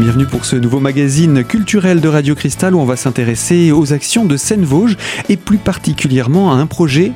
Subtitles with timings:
[0.00, 4.24] Bienvenue pour ce nouveau magazine culturel de Radio Cristal où on va s'intéresser aux actions
[4.24, 4.96] de Seine-Vosges
[5.28, 7.12] et plus particulièrement à un projet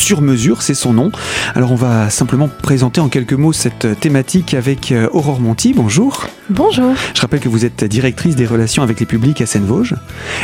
[0.00, 1.12] sur mesure, c'est son nom.
[1.54, 5.74] Alors on va simplement présenter en quelques mots cette thématique avec euh, Aurore Monti.
[5.74, 6.26] Bonjour.
[6.48, 6.94] Bonjour.
[7.14, 9.94] Je rappelle que vous êtes directrice des relations avec les publics à Seine-Vosges.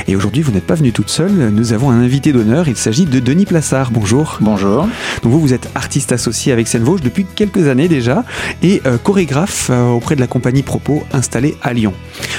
[0.07, 1.33] Et aujourd'hui, vous n'êtes pas venue toute seule.
[1.33, 2.69] Nous avons un invité d'honneur.
[2.69, 3.91] Il s'agit de Denis Plassard.
[3.91, 4.37] Bonjour.
[4.41, 4.83] Bonjour.
[5.23, 8.25] Donc vous, vous êtes artiste associé avec Seine-Vosges depuis quelques années déjà
[8.63, 11.95] et euh, chorégraphe euh, auprès de la compagnie Propos installée à Lyon.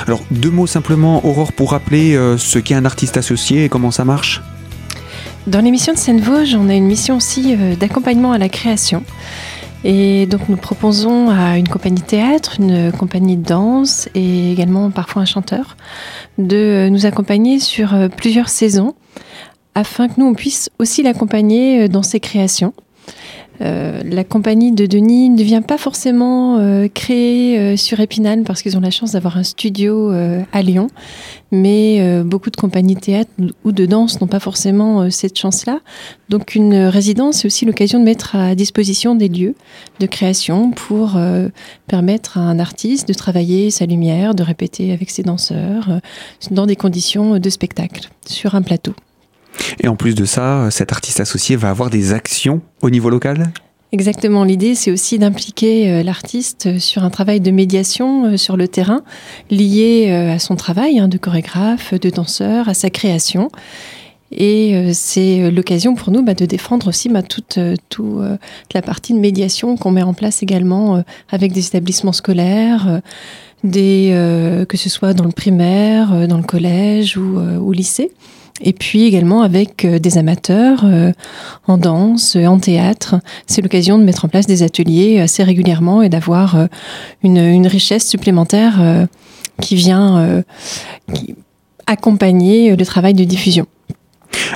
[0.05, 3.91] Alors deux mots simplement, Aurore, pour rappeler euh, ce qu'est un artiste associé et comment
[3.91, 4.41] ça marche?
[5.48, 9.05] Dans l'émission de Seine-Vosges, on a une mission aussi euh, d'accompagnement à la création.
[9.86, 14.91] Et donc nous proposons à une compagnie de théâtre, une compagnie de danse et également
[14.91, 15.78] parfois un chanteur
[16.38, 18.94] de euh, nous accompagner sur euh, plusieurs saisons
[19.74, 22.74] afin que nous on puisse aussi l'accompagner dans ses créations.
[23.62, 28.62] Euh, la compagnie de Denis ne vient pas forcément euh, créer euh, sur Épinal parce
[28.62, 30.90] qu'ils ont la chance d'avoir un studio euh, à Lyon,
[31.52, 33.32] mais euh, beaucoup de compagnies de théâtre
[33.64, 35.80] ou de danse n'ont pas forcément cette chance-là.
[36.30, 39.55] Donc une résidence, c'est aussi l'occasion de mettre à disposition des lieux
[39.99, 41.18] de création pour
[41.88, 45.99] permettre à un artiste de travailler sa lumière, de répéter avec ses danseurs
[46.52, 48.94] dans des conditions de spectacle sur un plateau.
[49.80, 53.52] Et en plus de ça, cet artiste associé va avoir des actions au niveau local?
[53.94, 58.68] Exactement, l'idée c'est aussi d'impliquer euh, l'artiste sur un travail de médiation euh, sur le
[58.68, 59.02] terrain
[59.49, 63.49] lié euh, à son travail hein, de chorégraphe, de danseur, à sa création.
[64.31, 68.36] Et euh, c'est l'occasion pour nous bah, de défendre aussi bah, toute, euh, tout, euh,
[68.64, 72.88] toute la partie de médiation qu'on met en place également euh, avec des établissements scolaires,
[72.90, 73.00] euh,
[73.74, 78.12] euh, que ce soit dans le primaire, euh, dans le collège ou euh, au lycée.
[78.62, 81.12] Et puis également avec euh, des amateurs euh,
[81.68, 83.16] en danse, euh, en théâtre.
[83.46, 86.68] C'est l'occasion de mettre en place des ateliers assez régulièrement et d'avoir
[87.24, 89.08] une, richesse supplémentaire
[89.62, 90.44] qui vient
[91.86, 93.66] accompagner le travail de diffusion.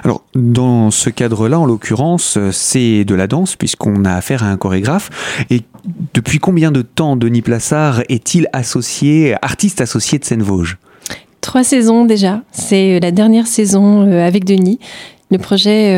[0.04, 4.58] Alors, dans ce cadre-là, en l'occurrence, c'est de la danse, puisqu'on a affaire à un
[4.58, 5.46] chorégraphe.
[5.50, 5.62] Et
[6.14, 10.78] depuis combien de temps Denis Plassard est-il associé, artiste associé de Seine-Vosges
[11.41, 12.41] Trois saisons déjà.
[12.52, 14.79] C'est euh, la dernière saison euh, avec Denis.
[15.31, 15.96] Le projet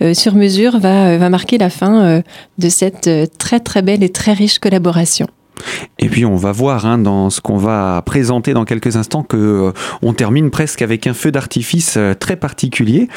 [0.00, 2.22] euh, sur mesure va, marquer la fin
[2.56, 5.26] de cette très très belle et très riche collaboration.
[5.98, 9.74] Et puis on va voir hein, dans ce qu'on va présenter dans quelques instants que
[10.00, 13.08] on termine presque avec un feu d'artifice très particulier.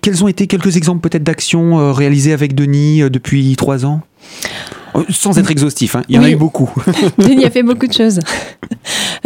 [0.00, 4.00] Quels ont été quelques exemples peut-être d'actions réalisées avec Denis depuis trois ans?
[5.10, 6.70] Sans être exhaustif, hein, il y en a eu beaucoup.
[7.18, 8.20] Denis a fait beaucoup de choses.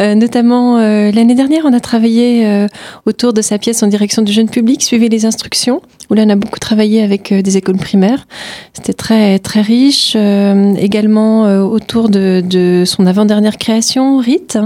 [0.00, 2.68] Euh, notamment, euh, l'année dernière, on a travaillé euh,
[3.04, 6.30] autour de sa pièce en direction du jeune public, suivez les instructions, où là, on
[6.30, 8.26] a beaucoup travaillé avec euh, des écoles primaires.
[8.72, 10.12] C'était très, très riche.
[10.16, 14.58] Euh, également euh, autour de, de son avant-dernière création, Rite,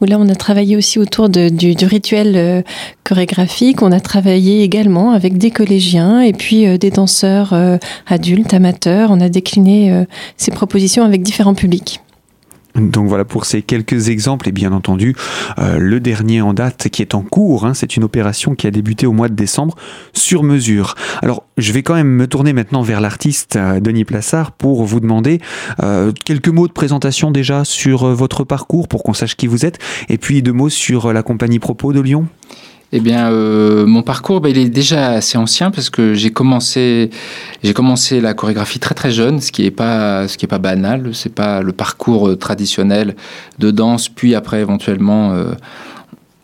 [0.00, 2.62] où là, on a travaillé aussi autour de- du, du rituel euh,
[3.04, 3.82] chorégraphique.
[3.82, 9.10] On a travaillé également avec des collégiens et puis euh, des danseurs euh, adultes, amateurs.
[9.10, 10.04] On a décliné euh,
[10.36, 12.00] ces propositions avec différents publics.
[12.74, 15.16] Donc voilà pour ces quelques exemples et bien entendu
[15.58, 18.70] euh, le dernier en date qui est en cours, hein, c'est une opération qui a
[18.70, 19.74] débuté au mois de décembre
[20.12, 20.94] sur mesure.
[21.22, 25.00] Alors je vais quand même me tourner maintenant vers l'artiste euh, Denis Plassard pour vous
[25.00, 25.40] demander
[25.82, 29.78] euh, quelques mots de présentation déjà sur votre parcours pour qu'on sache qui vous êtes
[30.08, 32.28] et puis deux mots sur la compagnie Propos de Lyon.
[32.90, 37.10] Eh bien, euh, mon parcours, bah, il est déjà assez ancien parce que j'ai commencé,
[37.62, 40.58] j'ai commencé la chorégraphie très très jeune, ce qui est pas, ce qui est pas
[40.58, 41.10] banal.
[41.12, 43.14] C'est pas le parcours euh, traditionnel
[43.58, 45.32] de danse, puis après éventuellement.
[45.32, 45.52] euh,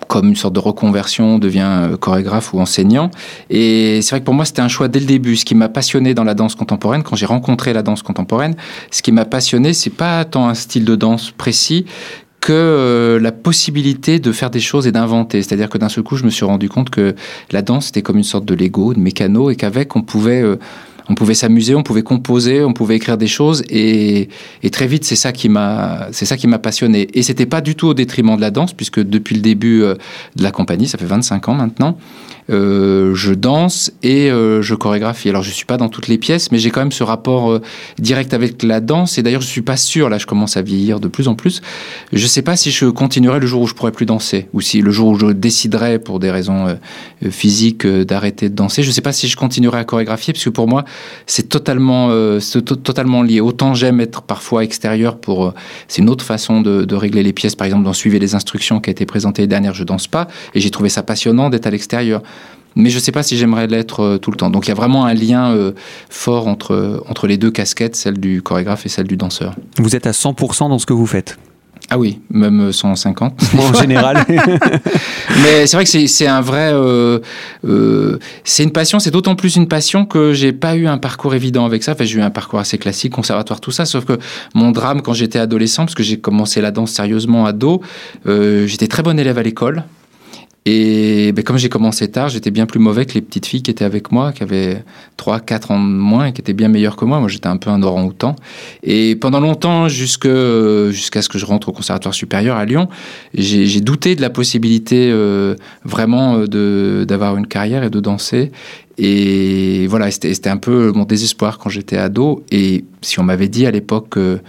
[0.06, 3.11] comme une sorte de reconversion, on devient chorégraphe ou enseignant.
[3.49, 5.34] Et c'est vrai que pour moi, c'était un choix dès le début.
[5.34, 8.55] Ce qui m'a passionné dans la danse contemporaine, quand j'ai rencontré la danse contemporaine,
[8.91, 11.87] ce qui m'a passionné, c'est pas tant un style de danse précis
[12.44, 15.41] que euh, la possibilité de faire des choses et d'inventer.
[15.41, 17.15] C'est-à-dire que d'un seul coup, je me suis rendu compte que
[17.50, 20.56] la danse était comme une sorte de Lego, de mécano, et qu'avec, on pouvait, euh,
[21.09, 24.29] on pouvait s'amuser, on pouvait composer, on pouvait écrire des choses, et,
[24.62, 27.09] et très vite, c'est ça qui m'a, c'est ça qui m'a passionné.
[27.15, 29.95] Et c'était pas du tout au détriment de la danse, puisque depuis le début euh,
[30.37, 31.97] de la compagnie, ça fait 25 ans maintenant,
[32.51, 35.31] euh, je danse et euh, je chorégraphie.
[35.31, 37.62] Alors je suis pas dans toutes les pièces, mais j'ai quand même ce rapport euh,
[37.99, 39.17] direct avec la danse.
[39.17, 40.11] Et d'ailleurs, je suis pas sûr.
[40.11, 41.62] Là, je commence à vieillir de plus en plus.
[42.12, 44.83] Je sais pas si je continuerai le jour où je pourrai plus danser, ou si
[44.83, 46.79] le jour où je déciderai pour des raisons
[47.31, 48.83] physiques d'arrêter de danser.
[48.83, 50.85] Je sais pas si je continuerai à chorégraphier, parce que pour moi,
[51.26, 52.41] c'est totalement, euh,
[52.82, 53.41] totalement lié.
[53.41, 55.55] Autant j'aime être parfois extérieur pour, euh,
[55.88, 57.55] c'est une autre façon de, régler les pièces.
[57.55, 60.61] Par exemple, dans Suivez les instructions qui a été présentée dernière, je danse pas, et
[60.61, 62.23] j'ai trouvé ça passionnant d'être à l'extérieur
[62.76, 64.50] mais je ne sais pas si j'aimerais l'être euh, tout le temps.
[64.50, 65.56] Donc il y a vraiment un lien
[66.11, 69.55] fort entre, entre les deux casquettes, celle du chorégraphe et celle du danseur.
[69.79, 71.38] Vous êtes à 100% dans ce que vous faites.
[71.91, 73.41] Ah oui, même 150.
[73.59, 74.25] en général.
[75.43, 76.71] Mais c'est vrai que c'est un vrai.
[76.73, 77.19] Euh,
[77.67, 81.35] euh, c'est une passion, c'est d'autant plus une passion que j'ai pas eu un parcours
[81.35, 81.93] évident avec ça.
[81.93, 83.85] Enfin, j'ai eu un parcours assez classique, conservatoire, tout ça.
[83.85, 84.19] Sauf que
[84.55, 87.83] mon drame quand j'étais adolescent, parce que j'ai commencé la danse sérieusement ado,
[88.27, 89.85] euh, j'étais très bon élève à l'école.
[90.66, 93.70] Et ben, comme j'ai commencé tard, j'étais bien plus mauvais que les petites filles qui
[93.70, 94.82] étaient avec moi, qui avaient
[95.19, 97.20] 3, 4 ans de moins et qui étaient bien meilleures que moi.
[97.20, 98.34] Moi, j'étais un peu un orang-outan.
[98.82, 102.88] Et pendant longtemps, jusqu'à ce que je rentre au conservatoire supérieur à Lyon,
[103.34, 108.50] j'ai douté de la possibilité euh, vraiment euh, d'avoir une carrière et de danser.
[108.96, 112.43] Et voilà, c'était un peu mon désespoir quand j'étais ado.
[112.50, 114.40] Et si on m'avait dit à l'époque que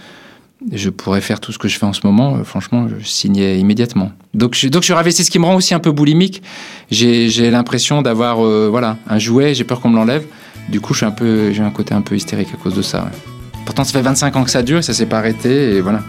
[0.71, 3.59] je pourrais faire tout ce que je fais en ce moment, euh, franchement, je signais
[3.59, 4.11] immédiatement.
[4.33, 5.11] Donc je, suis ravi.
[5.11, 6.41] C'est ce qui me rend aussi un peu boulimique.
[6.91, 10.25] J'ai l'impression d'avoir euh, voilà, un jouet, j'ai peur qu'on me l'enlève.
[10.69, 13.09] Du coup, j'ai un côté un peu hystérique à cause de ça.
[13.65, 16.01] Pourtant, ça fait 25 ans que ça dure et ça s'est pas arrêté et voilà.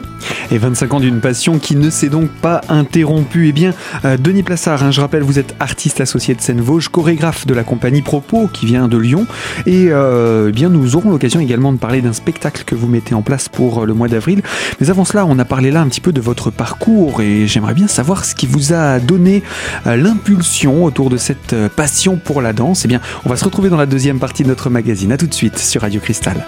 [0.51, 3.49] Et 25 ans d'une passion qui ne s'est donc pas interrompue.
[3.49, 3.73] Eh bien,
[4.05, 7.65] euh, Denis Plassard, hein, je rappelle, vous êtes artiste associé de Seine-Vosges, chorégraphe de la
[7.65, 9.27] compagnie Propos qui vient de Lyon.
[9.67, 13.15] Et euh, eh bien, nous aurons l'occasion également de parler d'un spectacle que vous mettez
[13.15, 14.43] en place pour euh, le mois d'avril.
[14.81, 17.75] Mais avant cela, on a parlé là un petit peu de votre parcours et j'aimerais
[17.75, 19.43] bien savoir ce qui vous a donné
[19.85, 22.85] l'impulsion autour de cette passion pour la danse.
[22.85, 25.13] Eh bien, on va se retrouver dans la deuxième partie de notre magazine.
[25.13, 26.45] A tout de suite sur Radio Cristal.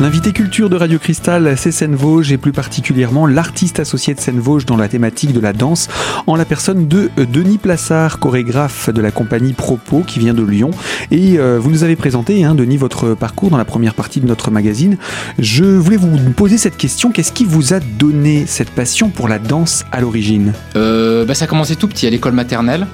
[0.00, 4.40] L'invité culture de Radio Cristal, c'est Seine Vosges et plus particulièrement l'artiste associé de Seine
[4.40, 5.88] Vosges dans la thématique de la danse,
[6.26, 10.42] en la personne de euh, Denis Plassard, chorégraphe de la compagnie Propos qui vient de
[10.42, 10.70] Lyon.
[11.10, 14.26] Et euh, vous nous avez présenté, hein, Denis, votre parcours dans la première partie de
[14.26, 14.96] notre magazine.
[15.38, 19.38] Je voulais vous poser cette question qu'est-ce qui vous a donné cette passion pour la
[19.38, 20.54] danse à l'origine?
[20.76, 22.86] Euh, bah, Ça a commencé tout petit à l'école maternelle.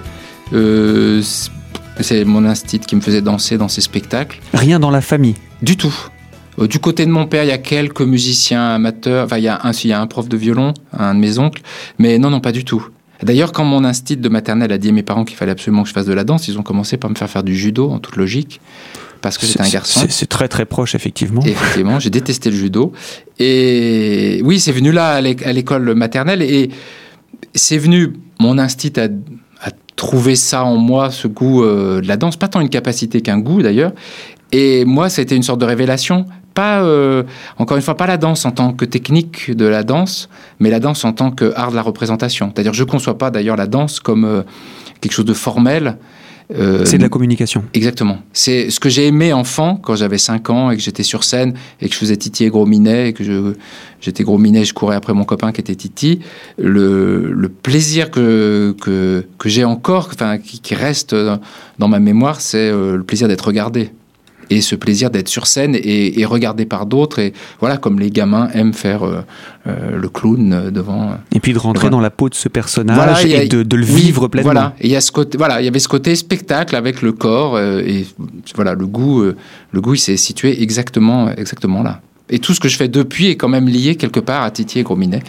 [0.51, 4.41] c'est mon instinct qui me faisait danser dans ces spectacles.
[4.55, 5.37] Rien dans la famille?
[5.63, 5.95] Du tout.
[6.59, 9.27] Euh, du côté de mon père, il y a quelques musiciens amateurs.
[9.27, 11.39] Enfin, il y a un, il y a un prof de violon, un de mes
[11.39, 11.63] oncles.
[11.99, 12.89] Mais non, non, pas du tout.
[13.23, 15.89] D'ailleurs, quand mon instinct de maternelle a dit à mes parents qu'il fallait absolument que
[15.89, 17.99] je fasse de la danse, ils ont commencé par me faire faire du judo, en
[17.99, 18.61] toute logique,
[19.23, 20.07] parce que j'étais un garçon.
[20.09, 21.43] C'est très très proche, effectivement.
[21.43, 22.93] effectivement, j'ai détesté le judo.
[23.39, 26.71] Et oui, c'est venu là à l'école maternelle, et
[27.55, 29.09] c'est venu, mon instinct a,
[29.97, 33.39] trouvé ça en moi, ce goût euh, de la danse, pas tant une capacité qu'un
[33.39, 33.93] goût d'ailleurs.
[34.53, 36.27] Et moi, ça a été une sorte de révélation
[36.57, 37.23] pas, euh,
[37.59, 40.81] encore une fois, pas la danse en tant que technique de la danse, mais la
[40.81, 42.51] danse en tant qu'art de la représentation.
[42.53, 44.43] C'est-à-dire, je ne conçois pas d'ailleurs la danse comme euh,
[45.01, 45.99] quelque chose de formel.
[46.55, 47.63] Euh, c'est de la communication.
[47.75, 48.21] Exactement.
[48.33, 51.55] C'est ce que j'ai aimé enfant, quand j'avais 5 ans et que j'étais sur scène
[51.83, 53.55] et que je faisais Titi et Gros Minet et que
[54.01, 56.21] j'étais Gros Minet et je courais après mon copain qui était Titi.
[56.57, 62.41] Le, le plaisir que, que, que j'ai encore, enfin, qui, qui, reste dans ma mémoire,
[62.41, 63.91] c'est le plaisir d'être regardé
[64.51, 67.19] et ce plaisir d'être sur scène et, regardé par d'autres.
[67.19, 69.21] Et voilà comme les gamins aiment faire euh,
[69.67, 73.49] euh, le clown devant et puis de rentrer dans la peau de ce personnage et
[73.49, 74.53] de, le vivre pleinement.
[74.53, 74.75] voilà.
[74.81, 77.57] Il y a ce côté voilà il y avait ce côté spectacle avec le corps
[77.57, 78.07] euh, et
[78.55, 82.01] voilà le goût le goût il s'est situé exactement exactement là.
[82.29, 84.81] Et tout ce que je fais depuis est quand même lié quelque part à Titi
[84.81, 85.23] et Grominet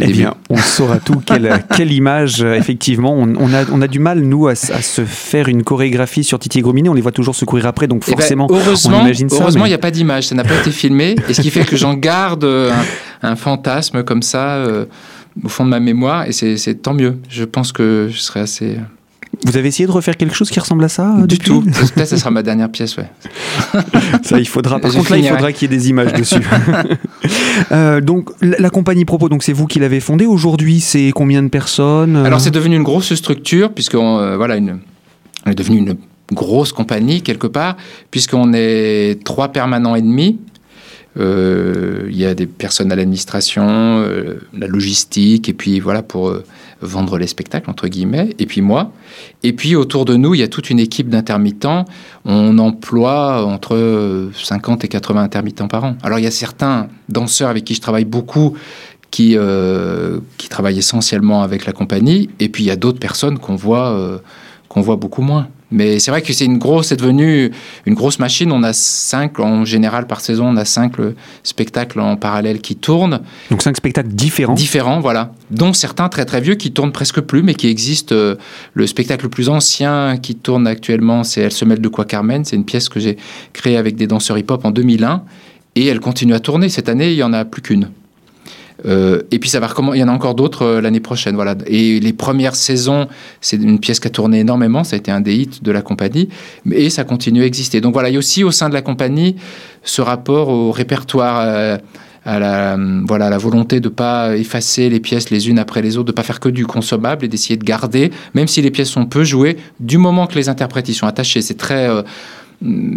[0.00, 1.20] eh bien, on saura tout.
[1.24, 3.14] Quelle, quelle image, euh, effectivement.
[3.14, 6.88] On, a, on a du mal, nous, à, se faire une chorégraphie sur Titi Grominet.
[6.88, 9.42] On les voit toujours se courir après, donc eh ben, forcément, heureusement, on imagine ça.
[9.42, 10.28] Heureusement, il n'y a pas d'image.
[10.28, 11.16] Ça n'a pas été filmé.
[11.28, 12.72] Et ce qui fait que j'en garde euh,
[13.22, 14.86] un, fantasme comme ça euh,
[15.42, 16.26] au fond de ma mémoire.
[16.26, 17.16] Et c'est tant mieux.
[17.28, 18.78] Je pense que je serais assez.
[19.44, 21.62] Vous avez essayé de refaire quelque chose qui ressemble à ça Du tout.
[21.94, 23.10] Peut-être ce sera ma dernière pièce, ouais.
[24.22, 24.78] ça, il faudra.
[24.78, 26.40] Par contre, là, il faudra qu'il y ait des images dessus.
[27.70, 30.26] Euh, donc, la, compagnie Propos, donc c'est vous qui l'avez fondée.
[30.26, 34.80] Aujourd'hui, c'est combien de personnes Alors, c'est devenu une grosse structure, puisque euh, voilà, une,
[35.46, 35.96] on est devenu une
[36.32, 37.76] grosse compagnie quelque part,
[38.10, 40.40] puisqu'on est trois permanents et demi.
[41.18, 44.04] Euh, il y a des personnes à l'administration,
[44.56, 46.34] la logistique, et puis voilà pour
[46.82, 48.92] vendre les spectacles, entre guillemets, et puis moi.
[49.42, 51.84] Et puis autour de nous, il y a toute une équipe d'intermittents.
[52.24, 55.96] On emploie entre 50 et 80 intermittents par an.
[56.02, 58.56] Alors il y a certains danseurs avec qui je travaille beaucoup
[59.12, 63.38] qui, euh, qui travaillent essentiellement avec la compagnie, et puis il y a d'autres personnes
[63.38, 64.18] qu'on voit, euh,
[64.68, 65.48] qu'on voit beaucoup moins.
[65.72, 67.50] Mais c'est vrai que c'est une grosse, c'est devenu
[67.86, 68.52] une grosse machine.
[68.52, 70.92] On a cinq, en général, par saison, on a cinq
[71.42, 73.20] spectacles en parallèle qui tournent.
[73.50, 75.32] Donc cinq spectacles différents Différents, voilà.
[75.50, 78.14] Dont certains très très vieux qui tournent presque plus, mais qui existent.
[78.14, 78.36] Euh,
[78.74, 82.44] le spectacle le plus ancien qui tourne actuellement, c'est Elle se mêle de quoi Carmen.
[82.44, 83.16] C'est une pièce que j'ai
[83.52, 85.22] créée avec des danseurs hip-hop en 2001
[85.74, 86.68] et elle continue à tourner.
[86.68, 87.90] Cette année, il y en a plus qu'une.
[88.86, 89.98] Euh, et puis ça va recommencer.
[89.98, 91.54] Il y en a encore d'autres euh, l'année prochaine, voilà.
[91.66, 93.08] Et les premières saisons,
[93.40, 94.84] c'est une pièce qui a tourné énormément.
[94.84, 96.28] Ça a été un des hits de la compagnie,
[96.70, 97.80] et ça continue à exister.
[97.80, 99.36] Donc voilà, il y a aussi au sein de la compagnie
[99.82, 101.40] ce rapport au répertoire.
[101.40, 101.78] Euh,
[102.24, 105.96] à la, voilà, la volonté de ne pas effacer les pièces les unes après les
[105.96, 108.70] autres, de ne pas faire que du consommable et d'essayer de garder, même si les
[108.70, 111.42] pièces sont peu jouées, du moment que les interprètes y sont attachés.
[111.42, 111.88] C'est très,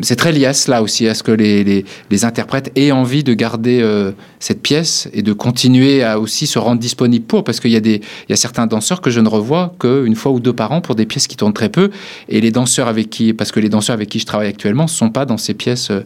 [0.02, 1.86] c'est très lié à cela aussi, à ce que les,
[2.24, 6.80] interprètes aient envie de garder euh, cette pièce et de continuer à aussi se rendre
[6.80, 9.28] disponible pour, parce qu'il y, a des, il y a certains danseurs que je ne
[9.28, 11.90] revois qu'une fois ou deux par an pour des pièces qui tournent très peu,
[12.30, 14.90] et les danseurs avec qui, parce que les danseurs avec qui je travaille actuellement ne
[14.90, 16.02] sont pas dans ces pièces euh,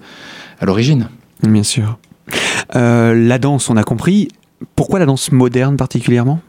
[0.59, 1.09] à l'origine.
[1.43, 1.97] Bien sûr.
[2.75, 4.29] Euh, la danse, on a compris.
[4.75, 6.39] Pourquoi la danse moderne particulièrement?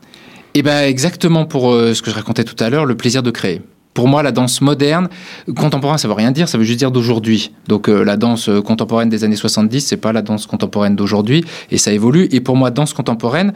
[0.55, 3.63] Eh bien, exactement pour ce que je racontais tout à l'heure, le plaisir de créer.
[3.93, 5.09] Pour moi, la danse moderne,
[5.57, 7.53] contemporaine, ça veut rien dire, ça veut juste dire d'aujourd'hui.
[7.67, 11.45] Donc euh, la danse euh, contemporaine des années 70, c'est pas la danse contemporaine d'aujourd'hui,
[11.73, 12.29] et ça évolue.
[12.31, 13.53] Et pour moi, danse contemporaine,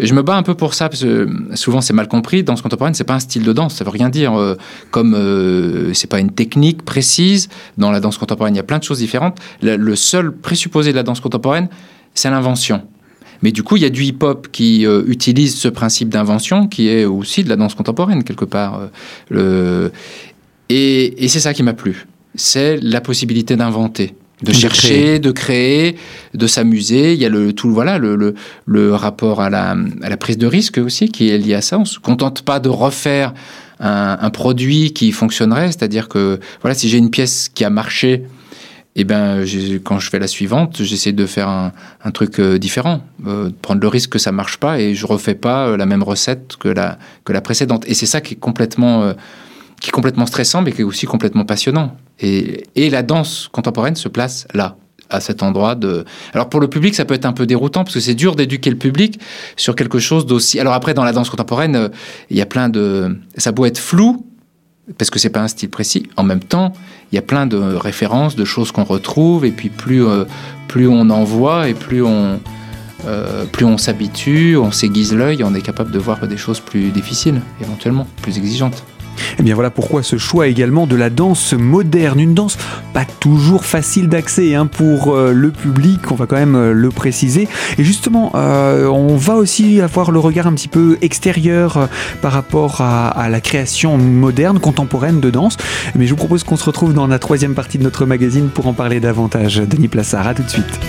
[0.00, 2.42] je me bats un peu pour ça parce que euh, souvent c'est mal compris.
[2.42, 4.32] Danse contemporaine, c'est pas un style de danse, ça veut rien dire.
[4.90, 7.48] comme c'est pas une technique précise.
[7.76, 9.38] Dans la danse contemporaine, il y a plein de choses différentes.
[9.62, 11.68] le seul présupposé de la danse contemporaine,
[12.14, 12.82] c'est l'invention.
[13.42, 16.88] Mais du coup, il y a du hip-hop qui euh, utilise ce principe d'invention, qui
[16.88, 18.80] est aussi de la danse contemporaine, quelque part.
[18.80, 18.88] Euh,
[19.30, 19.92] le...
[20.68, 22.06] Et, c'est ça qui m'a plu.
[22.34, 25.96] C'est la possibilité d'inventer de chercher, de créer,
[26.32, 27.12] de s'amuser.
[27.12, 28.34] Il y a le tout voilà le,
[28.66, 31.76] le, rapport à la, à la, prise de risque aussi qui est lié à ça.
[31.76, 33.34] On se contente pas de refaire
[33.80, 38.26] un, un produit qui fonctionnerait, c'est-à-dire que voilà si j'ai une pièce qui a marché
[39.00, 39.44] eh ben,
[39.84, 43.86] quand je fais la suivante, j'essaie de faire un, truc euh, différent, euh, prendre le
[43.86, 46.98] risque que ça marche pas et je refais pas euh, la même recette que la,
[47.24, 47.84] que la précédente.
[47.86, 49.12] Et c'est ça qui est complètement,
[49.80, 51.96] qui est complètement stressant, mais qui est aussi complètement passionnant.
[52.18, 54.76] Et, et la danse contemporaine se place là
[55.10, 56.04] à cet endroit de.
[56.34, 58.70] Alors pour le public, ça peut être un peu déroutant parce que c'est dur d'éduquer
[58.70, 59.20] le public
[59.56, 60.58] sur quelque chose d'aussi.
[60.58, 61.90] Alors après, dans la danse contemporaine,
[62.30, 63.16] il y a plein de.
[63.36, 64.26] Ça peut être flou,
[64.96, 66.08] parce que c'est pas un style précis.
[66.16, 66.72] En même temps,
[67.12, 70.24] il y a plein de références, de choses qu'on retrouve, et puis plus, euh,
[70.66, 72.40] plus on en voit et plus on,
[73.06, 76.90] euh, plus on s'habitue, on s'aiguise l'œil, on est capable de voir des choses plus
[76.90, 78.82] difficiles, éventuellement, plus exigeantes.
[79.18, 82.58] Et eh bien voilà pourquoi ce choix également de la danse moderne, une danse
[82.92, 86.88] pas toujours facile d'accès hein, pour euh, le public, on va quand même euh, le
[86.90, 87.48] préciser.
[87.76, 91.88] Et justement, euh, on va aussi avoir le regard un petit peu extérieur
[92.22, 95.56] par rapport à, la création moderne, contemporaine de danse.
[95.94, 98.66] Mais je vous propose qu'on se retrouve dans la troisième partie de notre magazine pour
[98.66, 99.56] en parler davantage.
[99.56, 100.80] Denis Plassard, à tout de suite.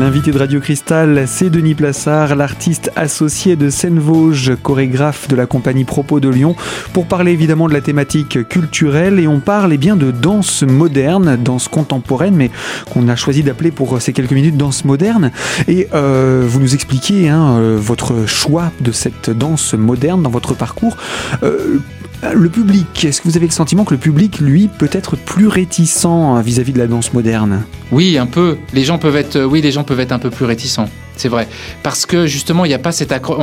[0.00, 5.84] L'invité de Radio Cristal, c'est Denis Plassard, l'artiste associé de Seine-Vosges, chorégraphe de la compagnie
[5.84, 6.56] Propos de Lyon,
[6.94, 9.18] pour parler évidemment de la thématique culturelle.
[9.18, 12.50] Et on parle eh bien de danse moderne, danse contemporaine, mais
[12.90, 15.32] qu'on a choisi d'appeler pour ces quelques minutes danse moderne.
[15.68, 20.54] Et euh, vous nous expliquez hein, euh, votre choix de cette danse moderne dans votre
[20.54, 20.96] parcours.
[21.42, 21.78] Euh,
[22.22, 25.48] le public, est-ce que vous avez le sentiment que le public, lui, peut être plus
[25.48, 26.06] réticent
[26.42, 27.62] vis-à-vis de la danse moderne?
[27.92, 28.58] Oui, un peu.
[28.72, 30.88] Les gens peuvent être, oui, les gens peuvent être un peu plus réticents.
[31.16, 31.48] C'est vrai,
[31.82, 33.36] parce que justement, il n'y a pas cette accro...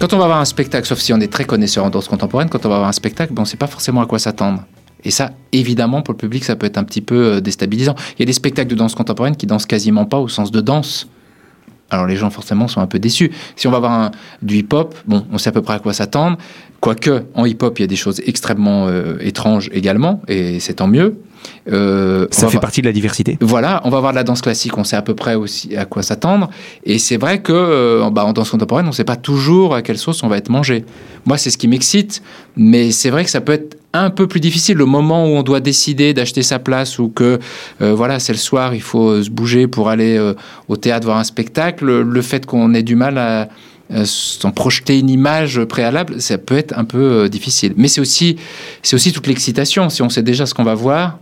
[0.00, 2.48] Quand on va voir un spectacle, sauf si on est très connaisseur en danse contemporaine,
[2.48, 4.64] quand on va voir un spectacle, on ne sait pas forcément à quoi s'attendre.
[5.04, 7.94] Et ça, évidemment, pour le public, ça peut être un petit peu euh, déstabilisant.
[8.16, 10.60] Il y a des spectacles de danse contemporaine qui dansent quasiment pas au sens de
[10.60, 11.08] danse.
[11.92, 13.30] Alors les gens forcément sont un peu déçus.
[13.54, 15.92] Si on va voir un, du hip-hop, bon, on sait à peu près à quoi
[15.92, 16.38] s'attendre.
[16.80, 20.88] Quoique en hip-hop, il y a des choses extrêmement euh, étranges également, et c'est tant
[20.88, 21.16] mieux.
[21.70, 23.38] Euh, ça fait partie de la diversité.
[23.40, 25.84] Voilà, on va voir de la danse classique, on sait à peu près aussi à
[25.84, 26.50] quoi s'attendre.
[26.84, 29.82] Et c'est vrai que euh, bah, en danse contemporaine, on ne sait pas toujours à
[29.82, 30.84] quelle sauce on va être mangé.
[31.24, 32.22] Moi, c'est ce qui m'excite,
[32.56, 35.42] mais c'est vrai que ça peut être un peu plus difficile le moment où on
[35.42, 37.38] doit décider d'acheter sa place ou que
[37.80, 40.18] voilà c'est le soir il faut se bouger pour aller
[40.68, 43.48] au théâtre voir un spectacle le fait qu'on ait du mal à,
[43.92, 47.74] euh, sans projeter une image préalable, ça peut être un peu euh, difficile.
[47.76, 48.36] Mais c'est aussi,
[48.82, 49.90] c'est aussi toute l'excitation.
[49.90, 51.18] Si on sait déjà ce qu'on va voir,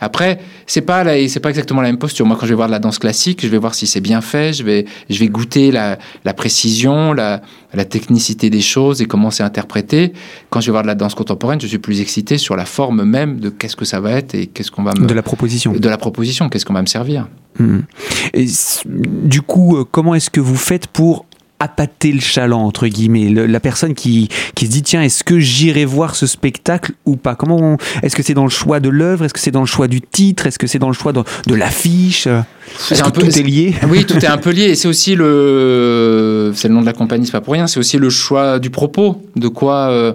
[0.00, 2.26] après, c'est pas c'est pas exactement la même posture.
[2.26, 4.20] Moi, quand je vais voir de la danse classique, je vais voir si c'est bien
[4.20, 5.98] fait, je vais, je vais goûter la,
[6.34, 7.42] précision, la,
[7.74, 10.12] la, technicité des choses et comment c'est interprété.
[10.48, 13.04] Quand je vais voir de la danse contemporaine, je suis plus excité sur la forme
[13.04, 15.06] même de qu'est-ce que ça va être et qu'est-ce qu'on va me...
[15.06, 15.72] De la proposition.
[15.72, 17.28] De la proposition, qu'est-ce qu'on va me servir.
[17.58, 17.80] Hmm.
[18.32, 18.46] Et
[18.86, 21.26] du coup, euh, comment est-ce que vous faites pour
[21.60, 25.84] appâter le chaland entre guillemets, la personne qui, qui se dit tiens est-ce que j'irai
[25.84, 27.34] voir ce spectacle ou pas?
[27.34, 29.26] Comment est-ce que c'est dans le choix de l'œuvre?
[29.26, 30.46] Est-ce que c'est dans le choix du titre?
[30.46, 32.26] Est-ce que c'est dans le choix de, de l'affiche?
[32.90, 33.74] Est-ce que tout est lié?
[33.88, 34.64] Oui, tout est un peu lié.
[34.64, 37.66] Et c'est aussi le c'est le nom de la compagnie, c'est pas pour rien.
[37.66, 39.90] C'est aussi le choix du propos, de quoi.
[39.90, 40.12] Euh,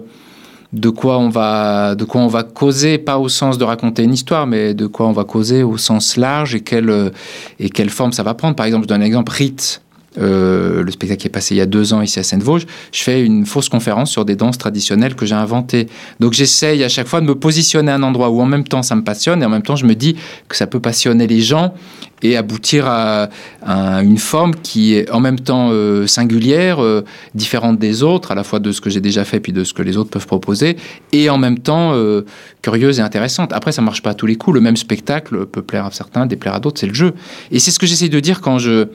[0.74, 4.14] de quoi on va de quoi on va causer pas au sens de raconter une
[4.14, 7.12] histoire mais de quoi on va causer au sens large et quelle
[7.60, 8.56] et quelle forme ça va prendre.
[8.56, 9.32] Par exemple je donne un exemple.
[9.32, 9.82] Rite
[10.18, 13.02] euh, le spectacle qui est passé il y a deux ans ici à Seine-Vosges, je
[13.02, 15.88] fais une fausse conférence sur des danses traditionnelles que j'ai inventées.
[16.20, 18.84] Donc j'essaye à chaque fois de me positionner à un endroit où en même temps
[18.84, 20.16] ça me passionne et en même temps je me dis
[20.48, 21.74] que ça peut passionner les gens
[22.25, 23.29] et aboutir à,
[23.65, 27.03] une forme qui est en même temps euh, singulière, euh,
[27.34, 29.74] différente des autres, à la fois de ce que j'ai déjà fait puis de ce
[29.74, 30.77] que les autres peuvent proposer,
[31.12, 31.94] et en même temps
[32.62, 33.53] curieuse et intéressante.
[33.53, 34.55] Après, ça marche pas à tous les coups.
[34.55, 37.13] Le même spectacle peut plaire à certains, déplaire à d'autres, c'est le jeu.
[37.51, 38.88] Et c'est ce que j'essaie de dire quand je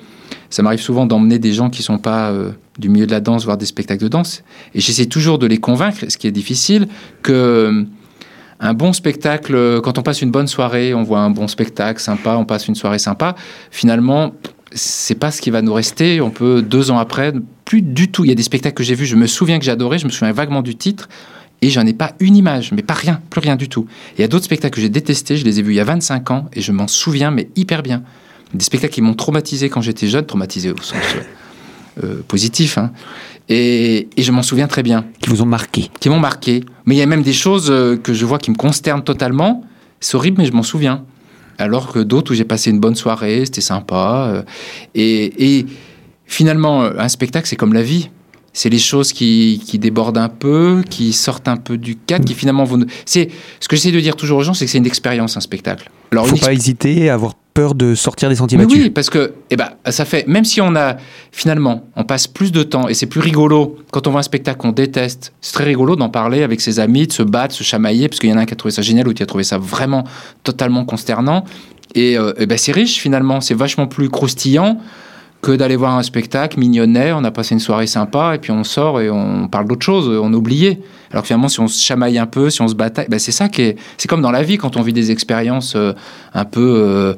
[0.48, 3.20] ça m'arrive souvent d'emmener des gens qui ne sont pas euh, du milieu de la
[3.20, 4.42] danse voir des spectacles de danse.
[4.74, 6.88] Et j'essaie toujours de les convaincre, ce qui est difficile,
[7.22, 7.84] que euh,
[8.60, 12.00] un bon spectacle, euh, quand on passe une bonne soirée, on voit un bon spectacle
[12.00, 13.34] sympa, on passe une soirée sympa,
[13.70, 14.34] finalement,
[14.72, 16.20] c'est pas ce qui va nous rester.
[16.20, 17.32] On peut, deux ans après,
[17.64, 18.24] plus du tout.
[18.24, 20.10] Il y a des spectacles que j'ai vus, je me souviens que j'adorais, je me
[20.10, 21.08] souviens vaguement du titre,
[21.62, 23.86] et j'en ai pas une image, mais pas rien, plus rien du tout.
[24.16, 25.84] il y a d'autres spectacles que j'ai détestés, je les ai vus il y a
[25.84, 28.02] 25 ans, et je m'en souviens, mais hyper bien
[28.54, 30.98] des spectacles qui m'ont traumatisé quand j'étais jeune, traumatisé au sens
[32.02, 32.92] euh, positif, hein.
[33.50, 35.04] Et, je m'en souviens très bien.
[35.20, 36.64] Qui vous ont marqué Qui m'ont marqué.
[36.86, 39.64] Mais il y a même des choses euh, que je vois qui me consternent totalement.
[39.98, 41.04] C'est horrible, mais je m'en souviens.
[41.58, 44.30] Alors que d'autres où j'ai passé une bonne soirée, c'était sympa.
[44.32, 44.42] Euh,
[44.94, 45.66] et,
[46.26, 48.08] finalement, un spectacle, c'est comme la vie
[48.52, 52.64] c'est les choses qui, débordent un peu, qui sortent un peu du cadre, qui finalement
[52.64, 52.84] vont.
[53.06, 53.28] C'est
[53.60, 55.88] ce que j'essaie de dire toujours aux gens, c'est que c'est une expérience, un spectacle.
[56.10, 58.84] Alors, faut pas hésiter à avoir peur de sortir des sentiers battus.
[58.84, 60.96] Oui, parce que eh ben, ça fait, même si on a,
[61.30, 64.58] finalement, on passe plus de temps, et c'est plus rigolo, quand on voit un spectacle
[64.58, 67.64] qu'on déteste, c'est très rigolo d'en parler avec ses amis, de se battre, de se
[67.64, 69.26] chamailler, parce qu'il y en a un qui a trouvé ça génial, ou qui a
[69.26, 70.04] trouvé ça vraiment
[70.42, 71.44] totalement consternant.
[71.94, 74.78] Et, euh, eh ben, c'est riche, finalement, c'est vachement plus croustillant
[75.42, 78.62] que d'aller voir un spectacle mignonnet, on a passé une soirée sympa, et puis on
[78.62, 80.78] sort et on parle d'autre chose, on oublie.
[81.10, 83.48] Alors finalement, si on se chamaille un peu, si on se bataille, ben c'est ça
[83.48, 83.76] qui est...
[83.96, 85.92] C'est comme dans la vie, quand on vit des expériences euh,
[86.34, 87.14] un peu euh,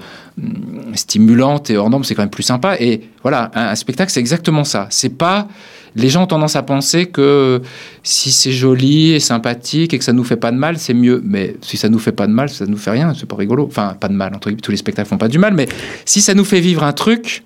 [0.95, 2.77] stimulantes et hors normes, c'est quand même plus sympa.
[2.79, 4.87] Et voilà, un, spectacle, c'est exactement ça.
[4.91, 5.49] C'est pas...
[5.95, 7.61] Les gens ont tendance à penser que
[8.03, 11.21] si c'est joli et sympathique et que ça nous fait pas de mal, c'est mieux.
[11.23, 13.67] Mais si ça nous fait pas de mal, ça nous fait rien, c'est pas rigolo.
[13.67, 15.69] Enfin, pas de mal, entre guillemets, tous les spectacles font pas du mal, mais
[16.07, 17.43] si ça nous fait vivre un truc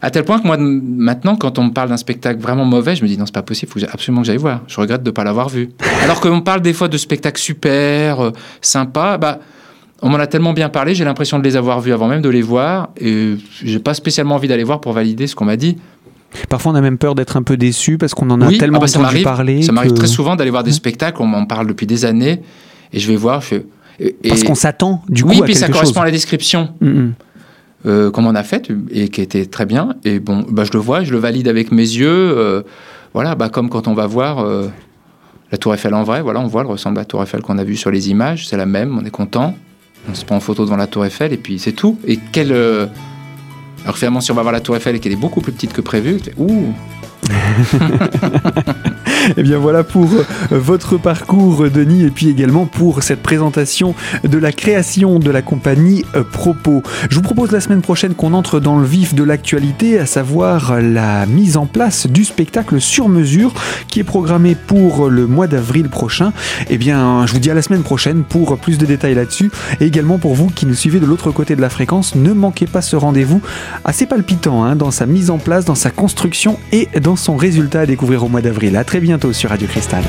[0.00, 3.02] à tel point que moi, maintenant, quand on me parle d'un spectacle vraiment mauvais, je
[3.02, 4.60] me dis non, c'est pas possible, il faut absolument que j'aille voir.
[4.66, 5.70] Je regrette de ne pas l'avoir vu.
[6.02, 9.38] Alors qu'on parle des fois de spectacles super, euh, sympas, bah,
[10.02, 12.28] on m'en a tellement bien parlé, j'ai l'impression de les avoir vus avant même de
[12.28, 15.78] les voir, et j'ai pas spécialement envie d'aller voir pour valider ce qu'on m'a dit.
[16.48, 18.86] Parfois, on a même peur d'être un peu déçu parce qu'on en a tellement ah
[18.86, 19.62] bah, entendu parler.
[19.62, 20.74] Ça m'arrive très souvent d'aller voir des mmh.
[20.74, 22.42] spectacles, on m'en parle depuis des années,
[22.92, 23.56] et je vais voir, je
[24.28, 26.70] Parce qu'on s'attend du coup oui, à puis ça correspond à la description.
[26.80, 27.14] Mmh, mmh.
[27.84, 29.96] Euh, comme on a fait et qui était très bien.
[30.04, 32.08] Et bon, bah, je le vois, je le valide avec mes yeux.
[32.08, 32.62] Euh,
[33.12, 34.68] voilà, bah, comme quand on va voir euh,
[35.50, 37.58] la Tour Eiffel en vrai, voilà, on voit, elle ressemble à la Tour Eiffel qu'on
[37.58, 39.56] a vue sur les images, c'est la même, on est content.
[40.08, 41.98] On se prend en photo devant la Tour Eiffel et puis c'est tout.
[42.06, 42.52] Et quelle.
[43.84, 45.72] Alors finalement, si on va voir la Tour Eiffel et qu'elle est beaucoup plus petite
[45.72, 46.72] que prévu, ouh
[47.28, 47.34] Et
[49.36, 54.38] eh bien voilà pour euh, votre parcours, Denis, et puis également pour cette présentation de
[54.38, 56.82] la création de la compagnie euh, Propos.
[57.08, 60.80] Je vous propose la semaine prochaine qu'on entre dans le vif de l'actualité, à savoir
[60.80, 63.52] la mise en place du spectacle sur mesure
[63.88, 66.32] qui est programmé pour le mois d'avril prochain.
[66.62, 69.50] Et eh bien, je vous dis à la semaine prochaine pour plus de détails là-dessus.
[69.80, 72.66] Et également pour vous qui nous suivez de l'autre côté de la fréquence, ne manquez
[72.66, 73.40] pas ce rendez-vous
[73.84, 77.86] assez palpitant hein, dans sa mise en place, dans sa construction et son résultat à
[77.86, 78.76] découvrir au mois d'avril.
[78.76, 80.04] À très bientôt sur Radio Cristal.